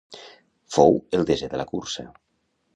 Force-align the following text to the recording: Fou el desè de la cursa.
Fou 0.77 0.97
el 1.19 1.27
desè 1.33 1.53
de 1.53 1.63
la 1.63 1.69
cursa. 1.75 2.09